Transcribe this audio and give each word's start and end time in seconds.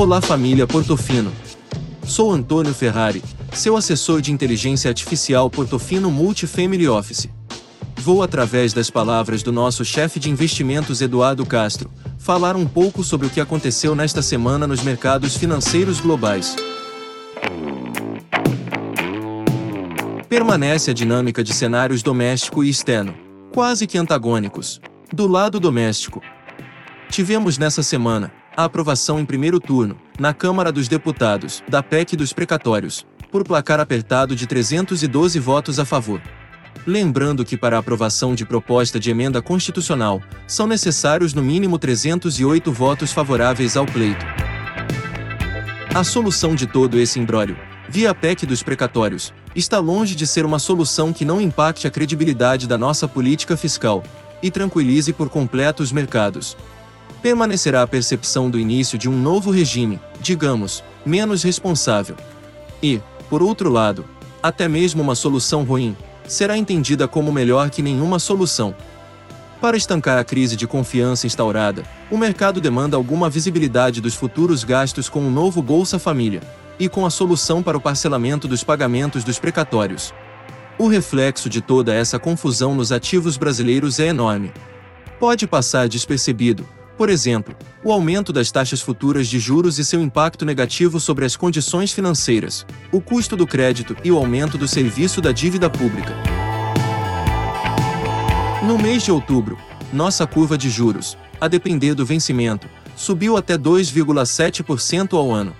Olá 0.00 0.18
família 0.22 0.66
Portofino. 0.66 1.30
Sou 2.06 2.32
Antônio 2.32 2.72
Ferrari, 2.72 3.22
seu 3.52 3.76
assessor 3.76 4.22
de 4.22 4.32
inteligência 4.32 4.88
artificial 4.88 5.50
Portofino 5.50 6.10
Multifamily 6.10 6.88
Office. 6.88 7.28
Vou 7.98 8.22
através 8.22 8.72
das 8.72 8.88
palavras 8.88 9.42
do 9.42 9.52
nosso 9.52 9.84
chefe 9.84 10.18
de 10.18 10.30
investimentos 10.30 11.02
Eduardo 11.02 11.44
Castro, 11.44 11.90
falar 12.18 12.56
um 12.56 12.66
pouco 12.66 13.04
sobre 13.04 13.26
o 13.26 13.30
que 13.30 13.42
aconteceu 13.42 13.94
nesta 13.94 14.22
semana 14.22 14.66
nos 14.66 14.82
mercados 14.82 15.36
financeiros 15.36 16.00
globais. 16.00 16.56
Permanece 20.30 20.92
a 20.92 20.94
dinâmica 20.94 21.44
de 21.44 21.52
cenários 21.52 22.02
doméstico 22.02 22.64
e 22.64 22.70
externo, 22.70 23.14
quase 23.52 23.86
que 23.86 23.98
antagônicos. 23.98 24.80
Do 25.12 25.26
lado 25.26 25.60
doméstico, 25.60 26.22
tivemos 27.10 27.58
nessa 27.58 27.82
semana 27.82 28.39
a 28.56 28.64
aprovação 28.64 29.20
em 29.20 29.24
primeiro 29.24 29.60
turno, 29.60 29.96
na 30.18 30.34
Câmara 30.34 30.72
dos 30.72 30.88
Deputados, 30.88 31.62
da 31.68 31.82
PEC 31.82 32.16
dos 32.16 32.32
precatórios, 32.32 33.06
por 33.30 33.44
placar 33.44 33.78
apertado 33.78 34.34
de 34.34 34.46
312 34.46 35.38
votos 35.38 35.78
a 35.78 35.84
favor. 35.84 36.20
Lembrando 36.86 37.44
que 37.44 37.56
para 37.56 37.76
a 37.76 37.80
aprovação 37.80 38.34
de 38.34 38.44
proposta 38.44 38.98
de 38.98 39.10
emenda 39.10 39.40
constitucional, 39.40 40.20
são 40.46 40.66
necessários 40.66 41.34
no 41.34 41.42
mínimo 41.42 41.78
308 41.78 42.72
votos 42.72 43.12
favoráveis 43.12 43.76
ao 43.76 43.86
pleito. 43.86 44.24
A 45.94 46.02
solução 46.02 46.54
de 46.54 46.66
todo 46.66 46.98
esse 46.98 47.18
imbróglio, 47.18 47.56
via 47.88 48.14
PEC 48.14 48.46
dos 48.46 48.62
precatórios, 48.62 49.32
está 49.54 49.78
longe 49.78 50.14
de 50.14 50.26
ser 50.26 50.44
uma 50.44 50.58
solução 50.58 51.12
que 51.12 51.24
não 51.24 51.40
impacte 51.40 51.86
a 51.86 51.90
credibilidade 51.90 52.66
da 52.66 52.78
nossa 52.78 53.06
política 53.06 53.56
fiscal 53.56 54.02
e 54.42 54.50
tranquilize 54.50 55.12
por 55.12 55.28
completo 55.28 55.82
os 55.82 55.92
mercados. 55.92 56.56
Permanecerá 57.22 57.82
a 57.82 57.86
percepção 57.86 58.48
do 58.48 58.58
início 58.58 58.98
de 58.98 59.08
um 59.08 59.16
novo 59.16 59.50
regime, 59.50 60.00
digamos, 60.20 60.82
menos 61.04 61.42
responsável. 61.42 62.16
E, 62.82 63.00
por 63.28 63.42
outro 63.42 63.68
lado, 63.70 64.04
até 64.42 64.66
mesmo 64.66 65.02
uma 65.02 65.14
solução 65.14 65.64
ruim 65.64 65.94
será 66.26 66.56
entendida 66.56 67.06
como 67.06 67.30
melhor 67.30 67.68
que 67.68 67.82
nenhuma 67.82 68.18
solução. 68.18 68.74
Para 69.60 69.76
estancar 69.76 70.18
a 70.18 70.24
crise 70.24 70.56
de 70.56 70.66
confiança 70.66 71.26
instaurada, 71.26 71.84
o 72.10 72.16
mercado 72.16 72.60
demanda 72.60 72.96
alguma 72.96 73.28
visibilidade 73.28 74.00
dos 74.00 74.14
futuros 74.14 74.64
gastos 74.64 75.08
com 75.08 75.20
o 75.26 75.30
novo 75.30 75.60
Bolsa 75.60 75.98
Família 75.98 76.40
e 76.78 76.88
com 76.88 77.04
a 77.04 77.10
solução 77.10 77.62
para 77.62 77.76
o 77.76 77.80
parcelamento 77.80 78.48
dos 78.48 78.64
pagamentos 78.64 79.22
dos 79.22 79.38
precatórios. 79.38 80.14
O 80.78 80.88
reflexo 80.88 81.50
de 81.50 81.60
toda 81.60 81.92
essa 81.92 82.18
confusão 82.18 82.74
nos 82.74 82.90
ativos 82.90 83.36
brasileiros 83.36 84.00
é 84.00 84.06
enorme. 84.06 84.50
Pode 85.18 85.46
passar 85.46 85.86
despercebido, 85.86 86.66
por 87.00 87.08
exemplo, 87.08 87.56
o 87.82 87.90
aumento 87.90 88.30
das 88.30 88.50
taxas 88.50 88.82
futuras 88.82 89.26
de 89.26 89.38
juros 89.38 89.78
e 89.78 89.84
seu 89.86 90.02
impacto 90.02 90.44
negativo 90.44 91.00
sobre 91.00 91.24
as 91.24 91.34
condições 91.34 91.92
financeiras, 91.92 92.66
o 92.92 93.00
custo 93.00 93.34
do 93.34 93.46
crédito 93.46 93.96
e 94.04 94.12
o 94.12 94.18
aumento 94.18 94.58
do 94.58 94.68
serviço 94.68 95.18
da 95.18 95.32
dívida 95.32 95.70
pública. 95.70 96.14
No 98.62 98.76
mês 98.76 99.02
de 99.02 99.10
outubro, 99.10 99.56
nossa 99.90 100.26
curva 100.26 100.58
de 100.58 100.68
juros, 100.68 101.16
a 101.40 101.48
depender 101.48 101.94
do 101.94 102.04
vencimento, 102.04 102.68
subiu 102.94 103.34
até 103.34 103.56
2,7% 103.56 105.14
ao 105.16 105.32
ano. 105.32 105.56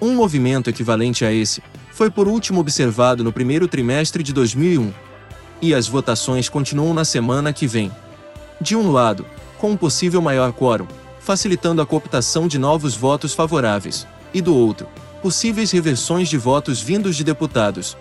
Um 0.00 0.14
movimento 0.14 0.70
equivalente 0.70 1.26
a 1.26 1.30
esse 1.30 1.62
foi 1.92 2.10
por 2.10 2.26
último 2.26 2.58
observado 2.58 3.22
no 3.22 3.34
primeiro 3.34 3.68
trimestre 3.68 4.22
de 4.22 4.32
2001. 4.32 4.90
E 5.60 5.74
as 5.74 5.86
votações 5.86 6.48
continuam 6.48 6.94
na 6.94 7.04
semana 7.04 7.52
que 7.52 7.66
vem. 7.66 7.92
De 8.58 8.74
um 8.74 8.90
lado, 8.90 9.26
com 9.60 9.70
um 9.70 9.76
possível 9.76 10.22
maior 10.22 10.52
quórum, 10.52 10.86
facilitando 11.20 11.82
a 11.82 11.86
cooptação 11.86 12.48
de 12.48 12.58
novos 12.58 12.96
votos 12.96 13.34
favoráveis, 13.34 14.06
e 14.32 14.40
do 14.40 14.56
outro, 14.56 14.88
possíveis 15.20 15.70
reversões 15.70 16.28
de 16.28 16.38
votos 16.38 16.80
vindos 16.80 17.14
de 17.14 17.22
deputados, 17.22 17.96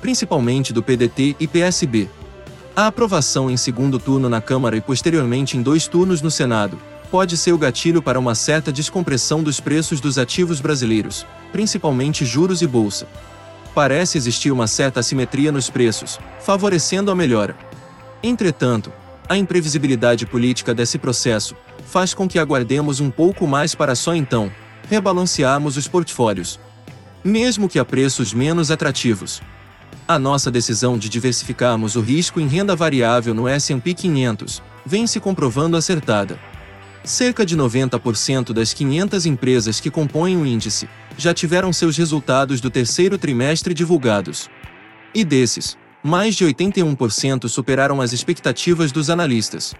principalmente 0.00 0.72
do 0.72 0.82
PDT 0.82 1.36
e 1.40 1.48
PSB. 1.48 2.08
A 2.76 2.86
aprovação 2.86 3.50
em 3.50 3.56
segundo 3.56 3.98
turno 3.98 4.28
na 4.28 4.42
Câmara 4.42 4.76
e 4.76 4.80
posteriormente 4.80 5.56
em 5.56 5.62
dois 5.62 5.88
turnos 5.88 6.20
no 6.20 6.30
Senado 6.30 6.78
pode 7.10 7.36
ser 7.36 7.52
o 7.52 7.58
gatilho 7.58 8.02
para 8.02 8.20
uma 8.20 8.34
certa 8.34 8.70
descompressão 8.70 9.42
dos 9.42 9.58
preços 9.58 10.00
dos 10.00 10.18
ativos 10.18 10.60
brasileiros, 10.60 11.26
principalmente 11.50 12.24
juros 12.24 12.62
e 12.62 12.66
bolsa. 12.66 13.08
Parece 13.74 14.18
existir 14.18 14.52
uma 14.52 14.66
certa 14.66 15.00
assimetria 15.00 15.50
nos 15.50 15.70
preços, 15.70 16.18
favorecendo 16.40 17.10
a 17.10 17.14
melhora. 17.14 17.56
Entretanto, 18.22 18.92
a 19.30 19.36
imprevisibilidade 19.36 20.26
política 20.26 20.74
desse 20.74 20.98
processo 20.98 21.54
faz 21.86 22.12
com 22.12 22.26
que 22.26 22.36
aguardemos 22.36 22.98
um 22.98 23.12
pouco 23.12 23.46
mais 23.46 23.76
para 23.76 23.94
só 23.94 24.12
então 24.12 24.50
rebalancearmos 24.88 25.76
os 25.76 25.86
portfólios, 25.86 26.58
mesmo 27.22 27.68
que 27.68 27.78
a 27.78 27.84
preços 27.84 28.34
menos 28.34 28.72
atrativos. 28.72 29.40
A 30.08 30.18
nossa 30.18 30.50
decisão 30.50 30.98
de 30.98 31.08
diversificarmos 31.08 31.94
o 31.94 32.00
risco 32.00 32.40
em 32.40 32.48
renda 32.48 32.74
variável 32.74 33.32
no 33.32 33.46
S&P 33.46 33.94
500 33.94 34.60
vem 34.84 35.06
se 35.06 35.20
comprovando 35.20 35.76
acertada. 35.76 36.36
Cerca 37.04 37.46
de 37.46 37.56
90% 37.56 38.52
das 38.52 38.74
500 38.74 39.26
empresas 39.26 39.78
que 39.78 39.92
compõem 39.92 40.36
o 40.36 40.44
índice 40.44 40.88
já 41.16 41.32
tiveram 41.32 41.72
seus 41.72 41.96
resultados 41.96 42.60
do 42.60 42.68
terceiro 42.68 43.16
trimestre 43.16 43.74
divulgados. 43.74 44.50
E 45.14 45.24
desses, 45.24 45.78
mais 46.02 46.34
de 46.34 46.44
81% 46.44 47.48
superaram 47.48 48.00
as 48.00 48.12
expectativas 48.12 48.90
dos 48.90 49.10
analistas. 49.10 49.74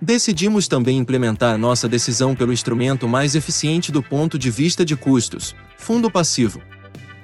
Decidimos 0.00 0.66
também 0.66 0.98
implementar 0.98 1.58
nossa 1.58 1.88
decisão 1.88 2.34
pelo 2.34 2.52
instrumento 2.52 3.06
mais 3.06 3.34
eficiente 3.34 3.92
do 3.92 4.02
ponto 4.02 4.38
de 4.38 4.50
vista 4.50 4.84
de 4.84 4.96
custos, 4.96 5.54
fundo 5.76 6.10
passivo. 6.10 6.60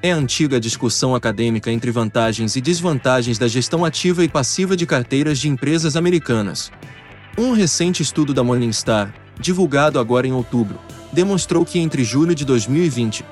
É 0.02 0.12
a 0.12 0.16
antiga 0.16 0.60
discussão 0.60 1.14
acadêmica 1.14 1.72
entre 1.72 1.91
vantagens 1.91 2.54
e 2.54 2.60
desvantagens 2.60 3.38
da 3.38 3.48
gestão 3.48 3.84
ativa 3.84 4.22
e 4.22 4.28
passiva 4.28 4.76
de 4.76 4.86
carteiras 4.86 5.38
de 5.38 5.48
empresas 5.48 5.97
americanas. 5.97 6.70
Um 7.38 7.53
recente 7.53 8.03
estudo 8.03 8.32
da 8.34 8.44
Morningstar, 8.44 9.12
divulgado 9.41 9.98
agora 9.98 10.26
em 10.26 10.32
outubro, 10.32 10.78
demonstrou 11.12 11.64
que 11.64 11.78
entre 11.78 12.04
julho 12.04 12.34
de 12.34 12.44
2020 12.44 13.24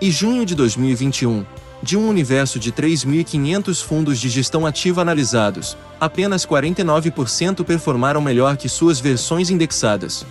e 0.00 0.10
junho 0.10 0.44
de 0.44 0.54
2021, 0.54 1.44
de 1.82 1.96
um 1.96 2.08
universo 2.08 2.58
de 2.58 2.72
3.500 2.72 3.82
fundos 3.82 4.18
de 4.18 4.28
gestão 4.28 4.66
ativa 4.66 5.02
analisados, 5.02 5.76
apenas 6.00 6.46
49% 6.46 7.64
performaram 7.64 8.20
melhor 8.20 8.56
que 8.56 8.68
suas 8.68 8.98
versões 8.98 9.50
indexadas. 9.50 10.26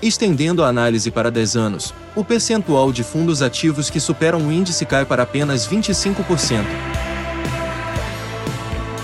Estendendo 0.00 0.62
a 0.62 0.68
análise 0.68 1.10
para 1.10 1.30
10 1.30 1.56
anos, 1.56 1.94
o 2.14 2.22
percentual 2.22 2.92
de 2.92 3.02
fundos 3.02 3.42
ativos 3.42 3.88
que 3.88 3.98
superam 3.98 4.46
o 4.46 4.52
índice 4.52 4.84
cai 4.84 5.04
para 5.04 5.22
apenas 5.22 5.66
25%. 5.66 6.64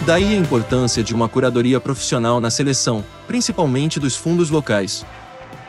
Daí 0.04 0.34
a 0.34 0.36
importância 0.36 1.02
de 1.02 1.14
uma 1.14 1.28
curadoria 1.28 1.80
profissional 1.80 2.40
na 2.40 2.50
seleção, 2.50 3.04
principalmente 3.26 4.00
dos 4.00 4.16
fundos 4.16 4.50
locais. 4.50 5.06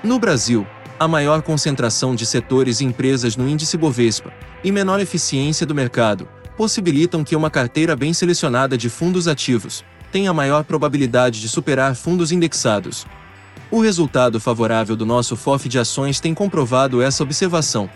No 0.03 0.19
Brasil, 0.19 0.67
a 0.99 1.07
maior 1.07 1.41
concentração 1.41 2.15
de 2.15 2.25
setores 2.25 2.79
e 2.79 2.85
empresas 2.85 3.35
no 3.35 3.47
índice 3.47 3.77
Bovespa 3.77 4.31
e 4.63 4.71
menor 4.71 4.99
eficiência 4.99 5.65
do 5.65 5.75
mercado 5.75 6.27
possibilitam 6.55 7.23
que 7.23 7.35
uma 7.35 7.49
carteira 7.49 7.95
bem 7.95 8.13
selecionada 8.13 8.77
de 8.77 8.89
fundos 8.89 9.27
ativos 9.27 9.83
tenha 10.11 10.33
maior 10.33 10.63
probabilidade 10.63 11.41
de 11.41 11.49
superar 11.49 11.95
fundos 11.95 12.31
indexados. 12.31 13.05
O 13.71 13.81
resultado 13.81 14.39
favorável 14.39 14.95
do 14.95 15.05
nosso 15.05 15.35
FOF 15.35 15.67
de 15.67 15.79
ações 15.79 16.19
tem 16.19 16.33
comprovado 16.33 17.01
essa 17.01 17.23
observação. 17.23 17.89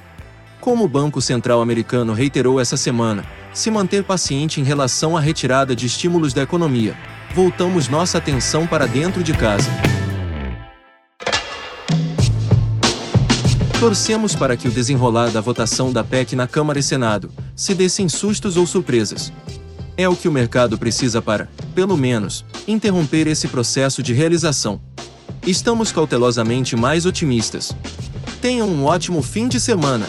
Como 0.59 0.83
o 0.83 0.87
Banco 0.87 1.21
Central 1.21 1.61
Americano 1.61 2.13
reiterou 2.13 2.59
essa 2.59 2.75
semana, 2.75 3.23
se 3.53 3.69
manter 3.69 4.03
paciente 4.03 4.59
em 4.59 4.63
relação 4.63 5.15
à 5.15 5.19
retirada 5.19 5.75
de 5.75 5.85
estímulos 5.85 6.33
da 6.33 6.41
economia, 6.41 6.97
voltamos 7.35 7.87
nossa 7.87 8.17
atenção 8.17 8.65
para 8.65 8.87
dentro 8.87 9.23
de 9.23 9.33
casa. 9.33 9.69
Torcemos 13.79 14.35
para 14.35 14.57
que 14.57 14.67
o 14.67 14.71
desenrolar 14.71 15.29
da 15.29 15.39
votação 15.39 15.93
da 15.93 16.03
PEC 16.03 16.35
na 16.35 16.47
Câmara 16.47 16.79
e 16.79 16.83
Senado 16.83 17.29
se 17.55 17.75
dê 17.75 17.87
sem 17.87 18.09
sustos 18.09 18.57
ou 18.57 18.65
surpresas. 18.65 19.31
É 19.95 20.09
o 20.09 20.15
que 20.15 20.27
o 20.27 20.31
mercado 20.31 20.79
precisa 20.79 21.21
para, 21.21 21.47
pelo 21.75 21.95
menos, 21.95 22.43
interromper 22.67 23.27
esse 23.27 23.47
processo 23.47 24.01
de 24.01 24.13
realização. 24.13 24.81
Estamos 25.45 25.91
cautelosamente 25.91 26.75
mais 26.75 27.05
otimistas. 27.05 27.71
Tenham 28.41 28.67
um 28.67 28.83
ótimo 28.83 29.21
fim 29.21 29.47
de 29.47 29.59
semana! 29.59 30.07